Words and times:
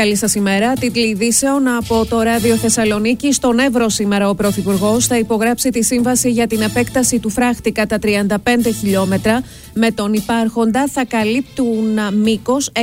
Καλή 0.00 0.16
σας 0.16 0.34
ημέρα. 0.34 0.72
Τίτλοι 0.72 1.08
ειδήσεων 1.08 1.68
από 1.68 2.06
το 2.06 2.20
Ράδιο 2.20 2.56
Θεσσαλονίκη. 2.56 3.32
Στον 3.32 3.58
Εύρο 3.58 3.88
σήμερα 3.88 4.28
ο 4.28 4.34
Πρωθυπουργός 4.34 5.06
θα 5.06 5.18
υπογράψει 5.18 5.70
τη 5.70 5.84
σύμβαση 5.84 6.30
για 6.30 6.46
την 6.46 6.60
επέκταση 6.60 7.18
του 7.18 7.30
φράχτη 7.30 7.72
κατά 7.72 7.98
35 8.02 8.36
χιλιόμετρα. 8.80 9.42
Με 9.74 9.90
τον 9.90 10.12
υπάρχοντα 10.12 10.88
θα 10.88 11.04
καλύπτουν 11.04 11.98
μήκος 12.14 12.70
140 12.74 12.82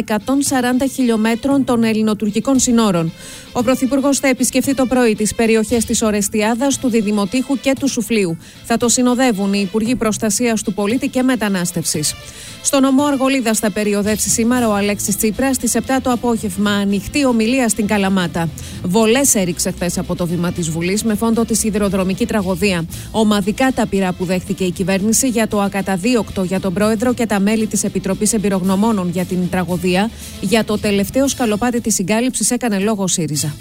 χιλιόμετρων 0.93 1.63
των 1.63 1.83
ελληνοτουρκικών 1.83 2.59
συνόρων. 2.59 3.11
Ο 3.51 3.63
Πρωθυπουργός 3.63 4.19
θα 4.19 4.27
επισκεφθεί 4.27 4.73
το 4.73 4.85
πρωί 4.85 5.15
τις 5.15 5.35
περιοχές 5.35 5.85
της 5.85 6.01
Ορεστιάδας, 6.01 6.77
του 6.77 6.89
Διδημοτήχου 6.89 7.59
και 7.59 7.73
του 7.79 7.87
Σουφλίου. 7.87 8.37
Θα 8.63 8.77
το 8.77 8.89
συνοδεύουν 8.89 9.53
οι 9.53 9.59
Υπουργοί 9.63 9.95
Προστασίας 9.95 10.61
του 10.63 10.73
Πολίτη 10.73 11.07
και 11.07 11.23
Μετανάστευσης. 11.23 12.13
Στο 12.61 12.79
νομό 12.79 13.03
Αργολίδα 13.03 13.53
θα 13.53 13.71
περιοδεύσει 13.71 14.29
σήμερα 14.29 14.67
ο 14.67 14.73
Αλέξης 14.73 15.17
Τσίπρας 15.17 15.55
στις 15.55 15.75
7 15.75 15.79
το 16.01 16.11
απόγευμα. 16.11 16.71
Ανοιχτή 16.71 17.06
ομιλία 17.27 17.69
στην 17.69 17.87
Καλαμάτα. 17.87 18.49
Βολές 18.83 19.35
έριξε 19.35 19.71
χθες 19.71 19.97
από 19.97 20.15
το 20.15 20.27
βήμα 20.27 20.51
της 20.51 20.69
Βουλής 20.69 21.03
με 21.03 21.15
φόντο 21.15 21.45
της 21.45 21.59
σιδηροδρομική 21.59 22.25
τραγωδία. 22.25 22.85
Ομαδικά 23.11 23.71
τα 23.75 23.87
πειρά 23.87 24.13
που 24.13 24.25
δέχτηκε 24.25 24.63
η 24.63 24.71
κυβέρνηση 24.71 25.27
για 25.27 25.47
το 25.47 25.61
ακαταδίωκτο 25.61 26.43
για 26.43 26.59
τον 26.59 26.73
πρόεδρο 26.73 27.13
και 27.13 27.25
τα 27.25 27.39
μέλη 27.39 27.67
της 27.67 27.83
Επιτροπής 27.83 28.33
Εμπειρογνωμόνων 28.33 29.09
για 29.09 29.25
την 29.25 29.49
τραγωδία. 29.49 30.09
Για 30.41 30.63
το 30.63 30.79
τελευταίο 30.79 31.27
σκαλοπάτι 31.27 31.81
της 31.81 31.93
συγκάλυψης 31.93 32.51
έκανε 32.51 32.79
λόγο 32.79 33.07
ΣΥΡΙΖΑ. 33.07 33.55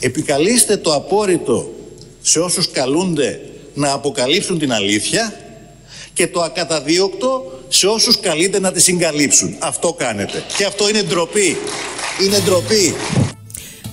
Επικαλείστε 0.00 0.76
το 0.76 0.94
απόρριτο 0.94 1.70
σε 2.20 2.38
όσους 2.38 2.70
καλούνται 2.70 3.40
να 3.74 3.92
αποκαλύψουν 3.92 4.58
την 4.58 4.72
αλήθεια 4.72 5.40
και 6.12 6.26
το 6.26 6.40
ακαταδίωκτο 6.40 7.60
σε 7.68 7.86
όσους 7.86 8.20
καλείται 8.20 8.60
να 8.60 8.72
τη 8.72 8.80
συγκαλύψουν. 8.80 9.56
Αυτό 9.58 9.92
κάνετε. 9.92 10.44
Και 10.56 10.64
αυτό 10.64 10.88
είναι 10.88 11.02
ντροπή. 11.02 11.56
Είναι 12.20 12.38
ντροπή. 12.38 12.94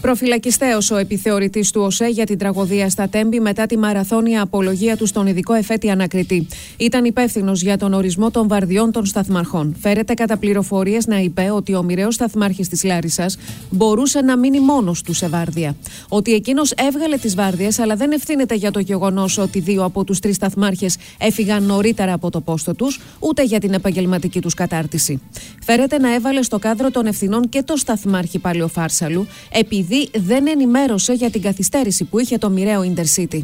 Προφυλακιστέος 0.04 0.92
ο 0.92 0.98
επιθεωρητής 0.98 1.72
του 1.72 1.82
ΟΣΕ 1.82 2.08
για 2.08 2.26
την 2.26 2.38
τραγωδία 2.38 2.90
στα 2.90 3.10
Τέμπη 3.10 3.40
μετά 3.40 3.66
τη 3.66 3.78
μαραθώνια 3.78 4.42
απολογία 4.42 4.98
του 4.98 5.06
στον 5.06 5.28
ειδικό 5.28 5.54
εφέτη 5.54 5.90
ανακριτή. 5.90 6.48
Ήταν 6.78 7.06
υπεύθυνος 7.06 7.62
για 7.62 7.78
τον 7.78 7.94
ορισμό 7.94 8.32
των 8.32 8.48
βαρδιών 8.48 8.92
των 8.92 9.06
σταθμαρχών. 9.06 9.76
Φέρεται 9.80 10.14
κατά 10.14 10.38
πληροφορίες 10.38 11.06
να 11.08 11.18
είπε 11.18 11.52
ότι 11.52 11.76
ο 11.76 11.84
μοιραίος 11.84 12.14
σταθμάρχης 12.16 12.70
της 12.70 12.84
Λάρισας 12.84 13.38
μπορούσε 13.70 14.22
να 14.22 14.38
μείνει 14.38 14.60
μόνος 14.60 15.02
του 15.02 15.14
σε 15.14 15.28
βάρδια. 15.28 15.76
Ότι 16.10 16.34
εκείνος 16.34 16.72
έβγαλε 16.72 17.18
τις 17.18 17.36
βάρδιες, 17.36 17.80
αλλά 17.80 17.96
δεν 17.96 18.12
ευθύνεται 18.12 18.56
για 18.56 18.72
το 18.72 18.80
γεγονός 18.80 19.38
ότι 19.38 19.60
δύο 19.60 19.84
από 19.84 20.04
τους 20.04 20.20
τρεις 20.20 20.36
σταθμάρχες 20.36 20.98
έφυγαν 21.18 21.64
νωρίτερα 21.64 22.14
από 22.14 22.30
το 22.30 22.42
πόστο 22.42 22.74
τους, 22.76 23.00
ούτε 23.20 23.44
για 23.44 23.60
την 23.60 23.74
επαγγελματική 23.74 24.42
τους 24.42 24.54
κατάρτιση. 24.54 25.22
Φέρεται 25.64 25.98
να 25.98 26.14
έβαλε 26.14 26.42
στο 26.42 26.60
κάδρο 26.60 26.92
των 26.92 27.06
ευθυνών 27.06 27.50
και 27.50 27.64
το 27.64 27.78
σταθμάρχη 27.78 28.40
Παλαιοφάρσαλου, 28.40 29.28
επειδή 29.52 29.92
δεν 30.14 30.48
ενημέρωσε 30.48 31.14
για 31.14 31.30
την 31.30 31.42
καθυστέρηση 31.42 32.04
που 32.04 32.20
είχε 32.20 32.38
το 32.38 32.50
μοιραίο 32.50 32.94
Intercity. 32.96 33.40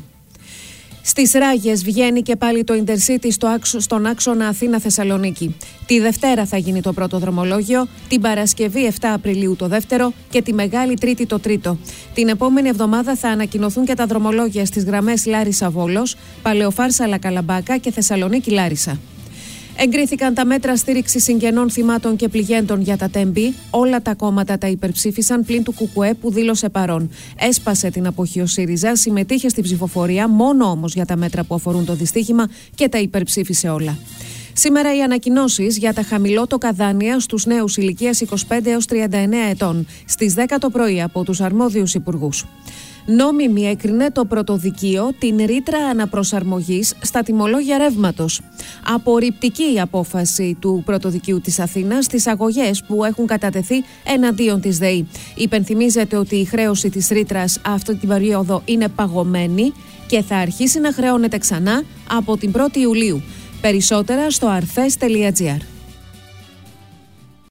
Στις 1.02 1.31
Ράγες 1.31 1.83
βγαίνει 1.83 2.22
και 2.22 2.36
πάλι 2.36 2.64
το 2.64 2.83
Intercity 2.86 3.28
στο 3.30 3.47
άξο, 3.47 3.80
στον 3.80 4.05
άξονα 4.05 4.47
Αθήνα-Θεσσαλονίκη. 4.47 5.55
Τη 5.86 6.00
Δευτέρα 6.00 6.45
θα 6.45 6.58
γίνει 6.58 6.81
το 6.81 6.94
πρώτο 6.94 7.20
δρομολόγιο, 7.20 7.88
την 8.08 8.22
Παρασκευή 8.22 8.92
7 9.00 9.05
Απριλίου 9.14 9.55
το 9.55 9.67
δεύτερο 9.67 10.14
και 10.30 10.42
τη 10.42 10.53
Μεγάλη 10.53 10.94
Τρίτη 10.94 11.25
το 11.25 11.39
τρίτο. 11.39 11.77
Την 12.14 12.27
επόμενη 12.27 12.70
εβδομάδα 12.70 13.16
θα 13.16 13.30
ανακοινωθούν 13.30 13.86
και 13.86 13.94
τα 13.94 14.05
δρομολόγια 14.05 14.66
στις 14.66 14.83
γραμμές 14.83 15.25
Λάρισα 15.25 15.70
Βόλο, 15.70 16.08
Παλαιοφάρσα 16.42 17.08
Λακαλαμπάκα 17.08 17.77
και 17.77 17.92
Θεσσαλονίκη 17.92 18.52
Λάρισα. 18.52 19.00
Εγκρίθηκαν 19.81 20.33
τα 20.33 20.45
μέτρα 20.45 20.77
στήριξης 20.77 21.23
συγγενών 21.23 21.71
θυμάτων 21.71 22.15
και 22.15 22.27
πληγέντων 22.27 22.81
για 22.81 22.97
τα 22.97 23.09
τέμπη. 23.09 23.53
Όλα 23.69 24.01
τα 24.01 24.13
κόμματα 24.13 24.57
τα 24.57 24.67
υπερψήφισαν 24.67 25.45
πλην 25.45 25.63
του 25.63 25.71
Κουκουέ 25.71 26.13
που 26.13 26.31
δήλωσε 26.31 26.69
παρόν. 26.69 27.09
Έσπασε 27.39 27.89
την 27.89 28.07
αποχή 28.07 28.41
ο 28.41 28.45
ΣΥΡΙΖΑ, 28.45 28.95
συμμετείχε 28.95 29.49
στην 29.49 29.63
ψηφοφορία, 29.63 30.27
μόνο 30.27 30.65
όμως 30.65 30.93
για 30.93 31.05
τα 31.05 31.15
μέτρα 31.15 31.43
που 31.43 31.55
αφορούν 31.55 31.85
το 31.85 31.93
δυστύχημα 31.93 32.49
και 32.75 32.89
τα 32.89 32.97
υπερψήφισε 32.97 33.69
όλα. 33.69 33.97
Σήμερα 34.53 34.95
οι 34.95 35.01
ανακοινώσεις 35.01 35.77
για 35.77 35.93
τα 35.93 36.01
χαμηλότοκα 36.01 36.71
δάνεια 36.71 37.19
στους 37.19 37.45
νέους 37.45 37.77
ηλικίας 37.77 38.21
25 38.21 38.65
έως 38.65 38.85
39 38.85 39.49
ετών 39.49 39.87
στις 40.05 40.33
10 40.37 40.57
το 40.59 40.69
πρωί 40.69 41.01
από 41.01 41.23
τους 41.23 41.41
αρμόδιους 41.41 41.93
υπουργούς. 41.93 42.45
Νόμιμη 43.11 43.65
έκρινε 43.67 44.11
το 44.11 44.25
πρωτοδικείο 44.25 45.11
την 45.20 45.45
ρήτρα 45.45 45.77
αναπροσαρμογής 45.77 46.93
στα 47.02 47.23
τιμολόγια 47.23 47.77
ρεύματος. 47.77 48.42
Απορριπτική 48.93 49.73
η 49.73 49.80
απόφαση 49.80 50.58
του 50.59 50.81
πρωτοδικείου 50.86 51.42
της 51.42 51.59
Αθήνας 51.59 52.05
στις 52.05 52.27
αγωγές 52.27 52.83
που 52.87 53.03
έχουν 53.03 53.27
κατατεθεί 53.27 53.83
εναντίον 54.03 54.61
της 54.61 54.77
ΔΕΗ. 54.77 55.08
Υπενθυμίζεται 55.36 56.17
ότι 56.17 56.36
η 56.36 56.45
χρέωση 56.45 56.89
της 56.89 57.08
ρήτρας 57.08 57.59
αυτή 57.65 57.95
την 57.95 58.09
περίοδο 58.09 58.61
είναι 58.65 58.87
παγωμένη 58.87 59.73
και 60.08 60.21
θα 60.21 60.36
αρχίσει 60.36 60.80
να 60.80 60.93
χρεώνεται 60.93 61.37
ξανά 61.37 61.83
από 62.09 62.37
την 62.37 62.52
1η 62.55 62.77
Ιουλίου. 62.77 63.21
Περισσότερα 63.61 64.31
στο 64.31 64.47
αρθές.gr. 64.47 65.78